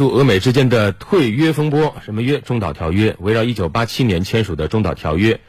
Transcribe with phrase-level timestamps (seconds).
[0.00, 2.40] 入俄美之间的退约风波，什么约？
[2.40, 3.16] 中导条约。
[3.20, 5.40] 围绕1987年签署的中导条约，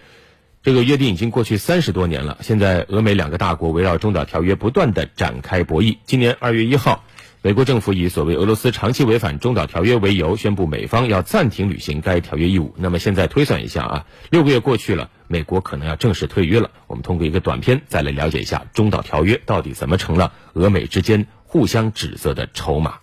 [0.62, 2.38] 这个约定已经过去三十多年了。
[2.41, 5.99] 现在俄美两个大国围绕中导条约不断的展开博弈。
[6.05, 7.05] 今年二月一号，
[7.41, 12.75] 美国政府以所谓俄罗斯长期违反中导条约为由，宣布美方要暂停履行该条约义务。
[12.77, 16.71] 那么现在推算一下啊，六个月过去了，美国可能要正式退约了。
[16.88, 22.95] 我们通过一个短片再来了解一下中导条约到底怎么成了俄美之间互相指责的筹码。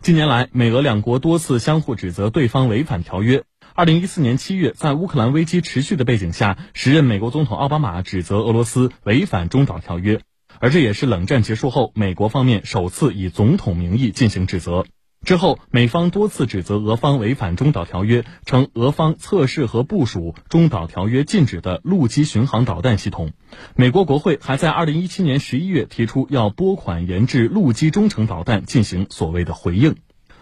[0.00, 3.42] 近年来，美俄两国多次相互指责对方违反条约。
[3.74, 10.20] 二零一四年七月，在乌克兰危机持续的背景下，时任美国总统奥巴马指责俄罗斯违反中导条约，
[10.60, 14.86] 而这也是冷战结束后美国方面首次以总统名义进行指责。
[15.28, 23.32] 之后，美方多次指责俄方违反中导条约，称俄方测试和部署中导条约禁止的陆基巡航导弹系统。
[23.76, 29.96] 美国国会还在二零一七年十一月提出要拨款研制陆基中程导弹，进行所谓的回应。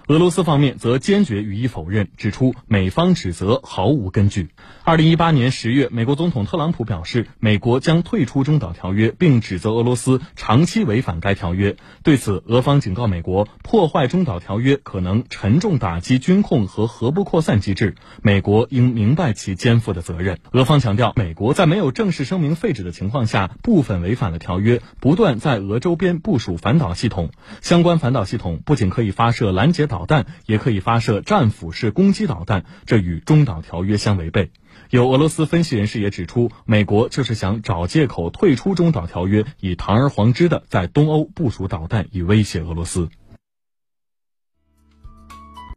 [0.09, 4.51] 俄罗斯方面则坚决予以否认，指出美方指责毫无根据。
[4.85, 11.74] 二零一八年十月，美国总统特朗普表示，美国将退出中导条约，并指责俄罗斯长期违反该条约。
[12.04, 20.38] 对此，俄方警告美国，破坏中导条约可能沉重打击军控和核不扩散机制，美国应明白其肩负的责任。
[20.52, 27.32] 俄方强调，美国在没有正式声明废止的情况下，部分违反了条约，不断在俄周边部署反导系统。
[27.60, 29.95] 相关反导系统不仅可以发射拦截导。
[29.96, 34.50] 导弹也可以发射战斧式攻击导弹，这与中导条约相违背。
[34.90, 43.08] 有俄罗斯分析人士也指出，美国就是想找借口退出中导条约，以堂而皇之的在东欧部署导弹，以威胁俄罗斯。